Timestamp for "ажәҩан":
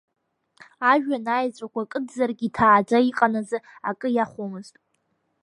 0.91-1.25